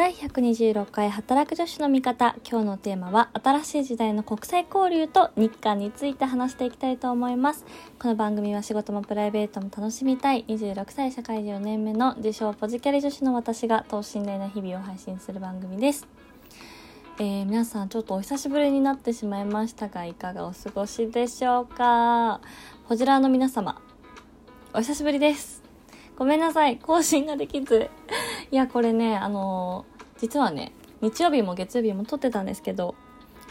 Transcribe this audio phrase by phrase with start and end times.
[0.00, 2.34] 第126回働く女子の味方。
[2.50, 7.66] 今日のテーマは新しい時代の国際交流と日韓について話していきたいと思います。
[7.98, 16.08] この番組は仕事もプライベートも楽しみたい26歳社会人4年目の自称ポジキャリ女子の私が等身大な日々を配信する番組です。
[17.18, 22.40] えー、皆さんちょっとお久しぶりになってしまいましたがいかがお過ごしでしょうか？
[22.88, 23.78] こちらの皆様
[24.72, 25.62] お久しぶりです。
[26.16, 26.78] ごめんなさい。
[26.78, 27.90] 更新ができず。
[28.50, 29.86] いやこれねあの、
[30.20, 32.94] 実はね日曜日も月曜日も撮ってたんですけど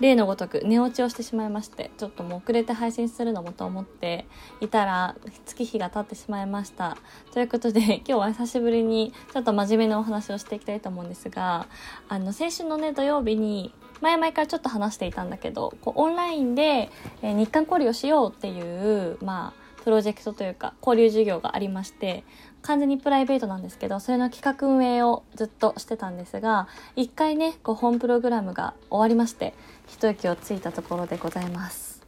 [0.00, 4.26] 例のごとく寝落ちをしてしまいましてちょっともう遅れて配信するのもと思って
[4.60, 6.96] いたら月日が経ってしまいました。
[7.32, 11.66] ということで 今日は久しぶりにちょっと真面目なお話をしていきたいと思うんですが
[12.08, 22.22] あの先週のね土曜日に前々からちょっと話していたんだけどこうオンラインで、え、日韓交流をしようっていうまあプロジェクトというか交流事業がありまして
[22.68, 29.54] 完全にプライベートなんですけどそれの企画運営をずっとしてたんですが一回ねこう本プログラムが終わりまして
[29.86, 32.06] 一息をついたところでございます。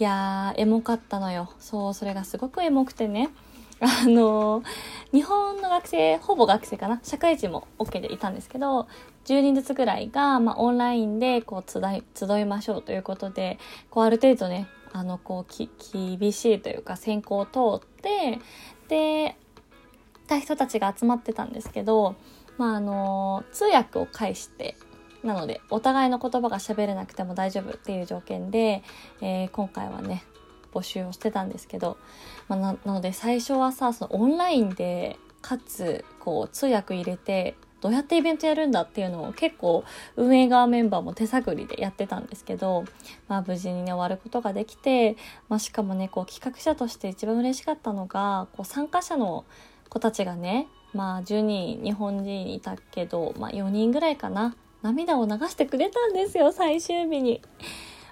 [0.00, 1.50] いやーエモかったのよ。
[1.58, 3.28] そうそれがすごくエモくてね。
[3.80, 4.64] あのー、
[5.12, 6.98] 日本の学生ほぼ学生かな。
[7.02, 8.88] 社会人も OK でいたんですけど
[9.26, 13.58] 10人ずつぐらいが、まあ、オンラインでこう集い集いましょうということで
[13.90, 18.38] こうある程度ねあのこうき厳しいというか選考を通って
[18.88, 19.36] で
[20.26, 22.16] た人たちが集まってたんですけど、
[22.58, 24.76] まあ、あの通訳を介して
[25.22, 28.82] なのでお互いの言葉が喋れなくても大丈夫っていう条件で、
[29.20, 30.24] えー、今回はね
[30.72, 31.96] 募集をしてたんですけど、
[32.48, 39.84] まあ、なので最初はさそのオンラインでかつこう通訳入れてどうやってイベントやるんだっていうのを結構
[40.16, 42.84] 運営側メンバーも手探りでやってたんですけど、
[43.28, 45.18] まあ、無事にね終わることができて、
[45.50, 49.44] まあ、しかもねこう企画者として一番嬉しかったのがこう参加者の
[49.88, 57.40] 子たちがねまあ10人日本人いたけど、まあ、4人ぐらいかな涙を流してくれたんですよ最終日に。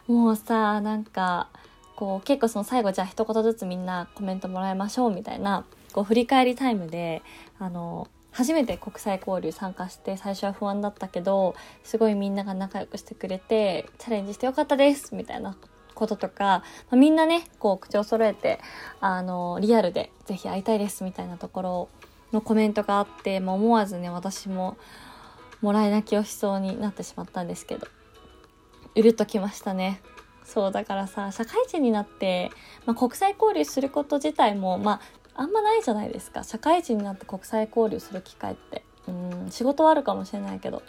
[0.08, 1.48] もうさなんか
[1.96, 7.22] こう結構その最後じゃあ一言ずつみんなコメントもらいましょうみたいなこう振り返りタイムで
[7.58, 11.54] あの初めて国際交流参加して最初は不安だったけど
[11.84, 15.56] すごいみんなが仲良くしてくれてチャレンジしてよかったですみたいな
[15.94, 18.60] こととか、まあ、みんなねこう口を揃えて
[19.00, 21.88] あのリアルでぜひ会いたいですみたいなところ
[22.32, 24.76] のコメントがあって、まあ、思わずね私も
[25.60, 27.86] もらい泣きをしそうになってしまったんですけど。
[28.94, 30.02] うるっときましたね。
[30.44, 32.50] そうだからさ社会人になって、
[32.84, 35.00] まあ、国際交流すること自体も、ま
[35.34, 36.42] あ、あんまないじゃないですか。
[36.44, 38.84] 社会人になって国際交流する機会って。
[39.08, 40.82] うん仕事はあるかもしれないけど。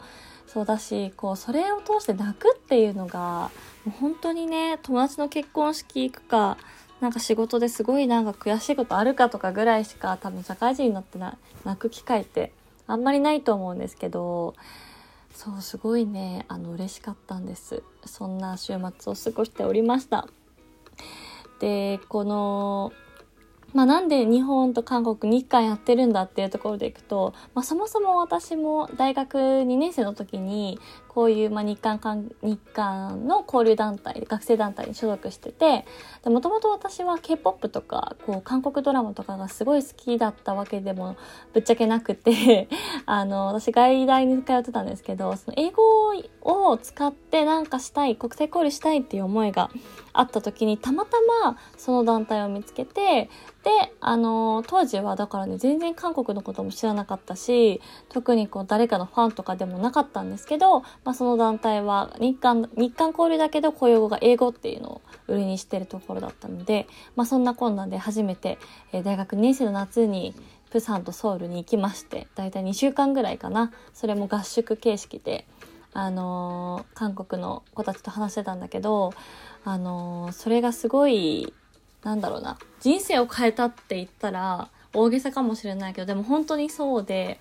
[0.47, 3.49] そうだしこうそれを通して泣くっていうのが
[3.85, 6.57] もう本当にね友達の結婚式行くか
[7.01, 12.53] なんか仕事ですごいなんか悔しいことあるかとかぐらいしか多分社会人になってな泣く機会って
[12.87, 14.55] あんまりないと思うんですけど
[15.33, 17.81] そうすごいねあの嬉しかったんです。
[18.05, 20.27] そんな週末を過ごしておりました。
[21.59, 22.93] でこの
[23.73, 35.85] まあ、なんで日本と韓国日韓やってるんだっていうところでいくと、まあ、そもそも私も大学2年生の時にこういう、まあ、日韓韓日韓の交流団体学生団体に所属してて
[36.25, 41.15] もともと私は k p o p とかこう韓国ドラマとかがすごい好きだったわけでも
[41.53, 42.67] ぶっちゃけなくて
[43.05, 45.83] あの私外大に通ってたんですけどその英語
[46.41, 49.69] を使ってなんかしたい国際交流したいっていう思いが
[50.13, 53.29] あった時にたまたまその団体を見つけてで
[53.99, 68.57] あの当時はだからね全然韓国のことも知らなかったし特にこう誰かのファンとかでもなかったんですけど、まあ、その団体は日韓日韓交流だけど公用語が英語っていうのを売りにしてるところだったので、まあ、そんな困難で初めて、
[68.91, 70.35] え、大学2年生の夏に
[70.69, 75.45] プサンとソウルに行きましてだいたい2週間ぐらいかなそれも合宿形式で。
[75.93, 79.13] あのー、韓国の子たちと話してたんだけど、
[79.63, 81.53] あのー、それがすごい
[82.03, 87.39] なんだろうな人生を変えたって言ったら大げさかもしれないけどでも本当にそうで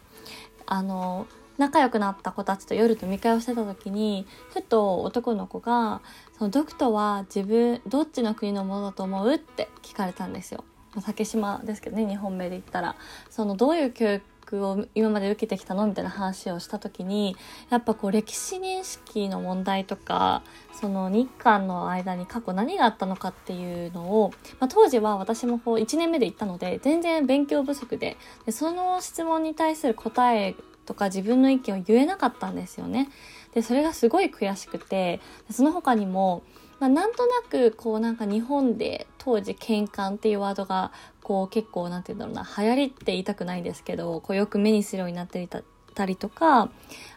[0.66, 1.26] あの
[1.58, 6.00] 仲良くなった子たちと夜飲み会をしてた時にふと男の子が
[6.38, 10.64] 「そのドクトは自分どっちの国のものだと思う?」って聞かれたんですよ。
[11.06, 12.96] 竹島ですけどね日本名で言ったら
[13.30, 14.22] そのどういう教育
[14.60, 17.36] を今まで受けてきたのみたいな話をした時に
[17.70, 28.16] やっぱこう歴史認識の問題とかその日韓の間に過去何があったのかっていうのを、まあ、当時は私もこう1年目で行ったので全然勉強不足で
[28.46, 30.54] でその質問に対する答え
[30.86, 33.08] とか自分の意見を言えなかったんですよね。
[33.54, 35.20] でそれがすごい悔しくて
[35.50, 36.42] その他にも
[36.82, 40.90] まあ、なんとなくこうなんか日本で当時喧嘩っていうワードが
[41.22, 45.62] こう結構なんて言うんだろうな流行りって言いたくないですけどこうよく目にするようになっていた
[45.94, 46.70] たりとか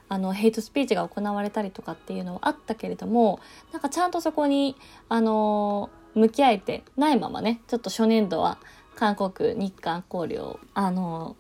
[0.10, 3.40] あのヘイトスピーチが行われたりとかっていうのはあったけれども
[3.72, 4.75] なんかちゃんとそこに
[5.10, 8.57] あの向き合えてないままねちょっと初年度は
[8.96, 11.36] 韓国日韓交流をあの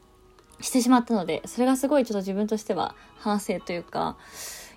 [0.61, 4.17] してしまったのでそれがすごいちょっと自分としては反省というか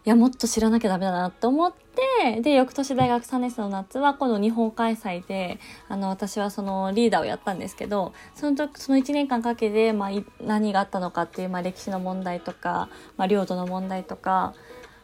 [0.08, 5.58] やもっと知らなきゃダメだなと思ってで翌年大学3年生の夏はこの日本開催で
[5.88, 10.10] あの私はそのリーダーをやったんですけどその時その1年間かけて、まあ、
[10.40, 12.88] 何があったのかっていう、まあ、歴史の問題とか、
[13.18, 14.54] まあ、領土の問題とか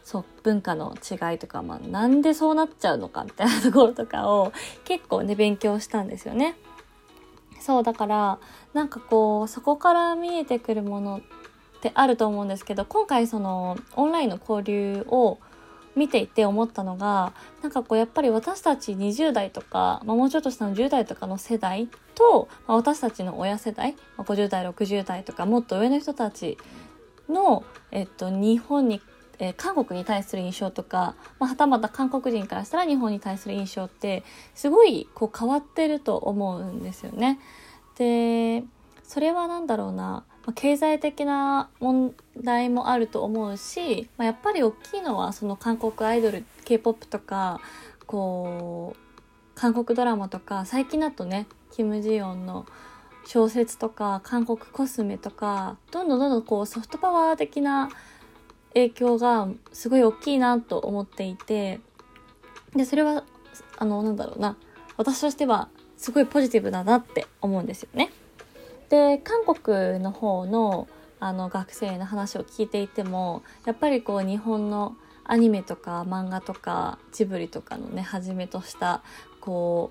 [0.05, 4.53] そう文化の違いとか、まあ、なんでそうなっちゃうのかみたいなところとかを
[4.85, 6.57] 結構ね勉強したんですよね。
[7.61, 8.39] そうだから
[8.75, 11.21] なんかこうそこから見えてくるもの
[11.89, 15.39] ってあると思うんですけど今回そのオンラインの交流を
[15.95, 26.57] 見ていて思ったのがなんかこうやっぱり私たち20代とか、まあ、もうちょっと下の10代とかの世代と、まあ、私たちの親世代、まあ、50代60代とかもっと上の人たち
[27.29, 29.01] の、えっと、日本に
[29.41, 34.23] えー、韓国に対する印象とか、まあ、はたまた韓国人からしたら日本に対する印象って
[34.55, 37.41] すごいこう変わってると思うんですよね。
[37.99, 38.63] で
[39.03, 47.61] それは何だろうな、まあ、経済的な問題もあると思うし、まあ、やっぱり大きいのはその韓国アイドル k p o p とか
[48.07, 49.05] こう
[49.55, 52.67] 韓国ドラマとか最近だとねキム・ジヨンの
[53.27, 57.89] 小説とか韓国コスメとかどんどんどんどんこうソフトパワー的な
[58.75, 61.81] 影響がすごい大きいなと思っていて
[62.77, 63.25] でそれは
[63.79, 64.57] あのなんだろうな
[64.97, 68.11] 私としてはすごいポジティブだなって思うんですよね。
[68.95, 70.87] で韓国の方の
[71.19, 74.95] あの学生の話を聞いていてもやっぱりこう日本の
[75.25, 79.03] アニメとか漫画とかジブリとかのねはじめとした
[79.41, 79.91] こ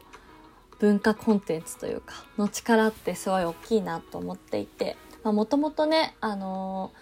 [0.71, 4.95] う文化コンテンツというかの力ってすごい大きいなと思っていて
[5.25, 6.94] もともとねあの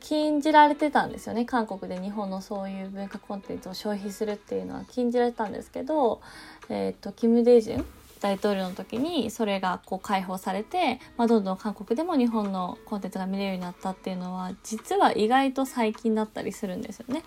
[0.00, 6.20] 禁じられてたんですよね韓国で日本のそういう文化コンテンツを消費するっていうのは禁じられてたんですけど、
[6.68, 7.86] えーと、キム・デイジュン
[8.24, 17.22] 大統領の時にそれがこう解放されて、まあ、どんどん韓国でも日本のコンテンツが見れるようになったっていうのは実は意外と最近だったりするんですよね。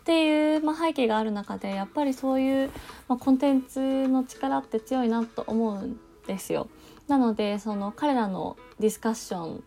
[0.00, 2.70] っていう、まあ、背景がある中でやっぱりそういう、
[3.08, 6.68] まあ、コンテンツの力って強いなと思うんですよ。
[7.08, 9.64] なのでその彼らのディスカッション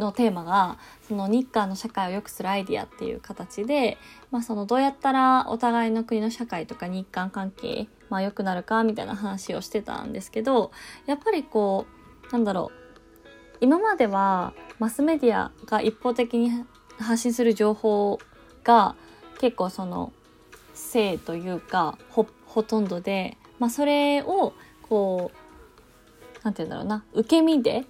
[0.00, 3.98] のテーマがその日韓の社会を良くするアイディアっていう形で、
[4.30, 10.72] まあ、そのどうやったらお互いの国の社会とか日韓関係、まあ、良くなるかみたいな話をしてたんですけど
[11.06, 11.86] やっぱりこ
[12.28, 13.28] うなんだろう
[13.60, 16.64] 今まではマスメディアが一方的に
[16.98, 18.18] 発信する情報
[18.64, 18.96] が
[19.38, 20.12] 結構その
[20.74, 24.54] 性というかほほとんどで、まあ、それを
[24.88, 25.36] こう
[26.42, 27.84] 何て言うんだろうな受け身で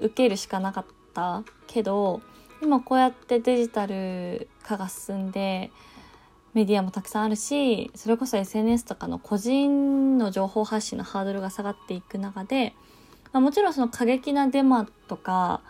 [0.00, 1.01] 受けるしかなかった。
[1.12, 2.22] ったけど
[2.62, 5.70] 今こうやってデジタル化が進んで
[6.54, 12.74] メディアもたくさんあるしそれこそ SNS とかの個人の情報発信のハードルが下がっていく中で、
[13.32, 15.60] まあ、もちろんその過激なデマとか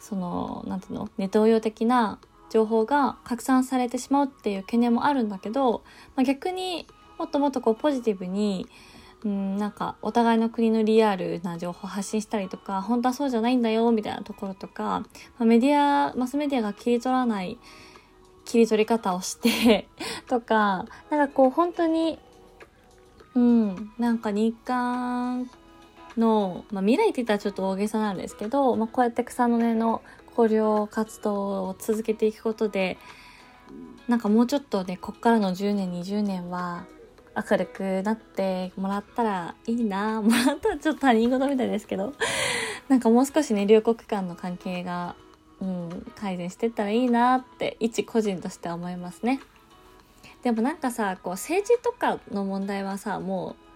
[0.00, 2.18] その何ていうのネトウヨ的な
[2.50, 5.82] 情報が拡散されてしまうっていう懸念もあるんだけど、
[6.16, 6.86] まあ、逆に
[7.18, 8.66] もっともっとこうポジティブに
[9.24, 15.06] うん、なんかお互いの国のリアルな情報発信したりとか本当はそうじゃないんだよみたいなところとか、ま
[15.40, 17.58] あ、メディアマスメディアが切り取らない
[18.44, 19.88] 切り取り方をして
[20.28, 22.18] とかなんかこう本当に
[23.34, 25.50] うんなんか日韓
[26.16, 30.02] の、まあ、未来って言ったらちょっと大げさなんですけど、まあ、こうやって草の根の
[30.36, 32.98] 交流活動を続けていくことで
[34.06, 36.86] なんかもうちょっとねこっからの10年20年は
[37.50, 40.20] 明るくなってもらったらいいな。
[40.22, 42.14] もらったらちょっと他人事みたいですけど。
[42.88, 45.14] なんかもう少しね両国間の関係が、
[45.60, 49.40] うん、改善してったらいいなって一個人としては思いますね。
[50.42, 53.67] でもなんかさこう政治とかの問題はさもう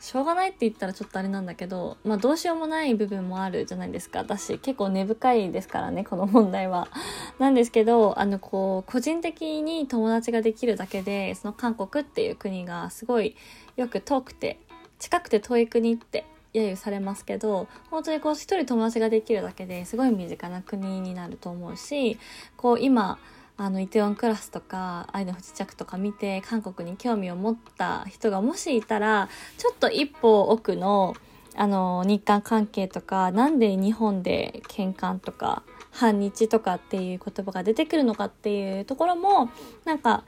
[0.00, 4.20] しょうがないって言ったらちょっとあれなんだけど、まあどうしようもない部分もあるじゃないですか。
[4.20, 6.88] 私結構根深いですからね、この問題は。
[7.38, 13.34] なんですけど、あのこう、個人的に友達ができるだけで、その韓国っていう国がすごい
[13.76, 14.60] よく遠くて、
[15.00, 16.24] 近くて遠い国って
[16.54, 22.18] 揶揄されますけど、本当にこう一人友達ができるだけですごい身近な国になると思うし、
[22.56, 23.18] こう今、
[23.60, 31.14] あのイテウォンクラスとか愛の不時着とか見て韓国に興味を持った人がもしいたらちょっと一歩奥の
[31.56, 39.50] あの日韓関係とかなんで日本で喧嘩とか反日とかっていう言葉が出てくるのかっていうところも
[39.84, 40.22] なんか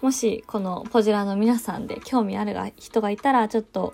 [0.00, 3.92] もしこのポジラの皆さんで興味あるが人がいたらちょっと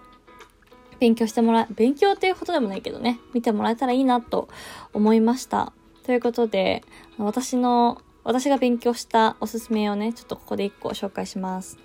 [1.01, 4.49] 勉強してもら勉強っていうことでもないけどね見てもらえたらいいなと
[4.95, 5.73] 思いました。
[6.05, 6.85] ということで
[7.19, 11.79] 私の私が勉強したおすすめをね、ちょっとここで1個紹介します。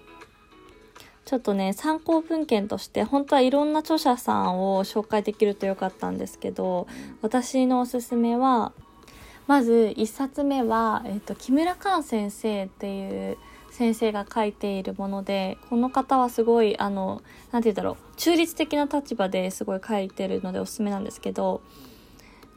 [1.23, 6.87] ちょっとね、参考文献として、本当はいろんな著者さんを紹介できるとよかったんですけど、
[7.21, 8.73] 私のおすすめは、
[9.45, 13.37] まず1冊目は、えっと、木村寛先生っていう
[13.69, 17.21] 先生が書いているもので、この方はすごい、あの、
[17.51, 21.61] なんて言うんだろう、中立的な立場ですごい書いてるのでおすすめなんですけど、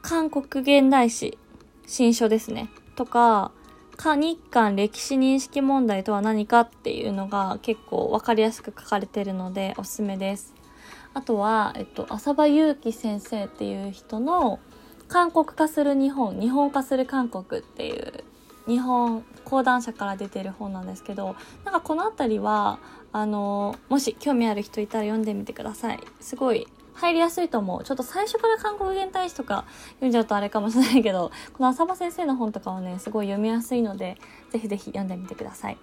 [0.01, 1.37] 韓国現代史、
[1.87, 2.71] 新書ですね。
[2.97, 3.53] とか、
[3.97, 10.55] か日韓歴史認識問題とは何かっていうのが結構わかりやすく書かれてるのでおすすめです。
[11.15, 14.59] あとは、えっと、浅場祐樹先生っていう人の
[15.09, 18.25] 韓国化する日本、日本化する韓国っていう
[18.67, 22.79] 日本講談社から出てる本なんですけど、なんかこの辺りは、
[23.13, 26.01] あの、もし興味ある人いたら読んでみてください。
[26.21, 27.85] すごい入りやすいと思う。
[27.85, 34.17] ちょっと最初から韓国現代史とか読んじゃうとあれかもしれないけど、 この浅場先生の本とかはね、すごい読みやすいので、
[34.51, 35.79] ぜひぜひ読んでみてください。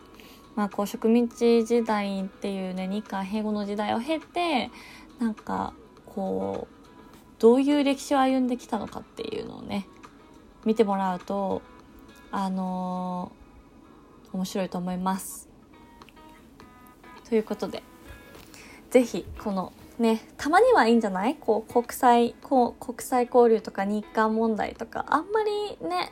[0.55, 4.71] まあこう植民地時代っていうね、日韓併合の時代を経て、
[5.19, 5.73] なんか
[6.05, 6.81] こう、
[7.39, 9.87] どういう歴史を歩んできたのかっていうのをね、
[10.65, 11.61] 見てもらうと、
[12.31, 15.49] あのー、面白いと思います。
[17.27, 17.83] ということで、
[18.89, 21.35] ぜひこのね、たまにはいいんじゃない？
[21.35, 26.11] こう、国際、こう、国際交流とか日韓問題とか、あんまりね、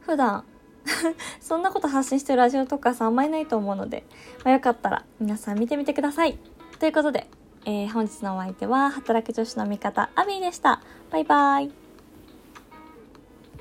[0.00, 0.44] 普段
[1.40, 4.04] そんなこと発信してるラジオとかさ、あんまりないと思うので、
[4.44, 6.38] まあ、よかったら皆さん見てみてください。
[6.78, 7.28] ということで、
[7.64, 10.80] えー、本日のお相手は、働く女子の味方、アビーでした。
[11.10, 11.85] バイバイ。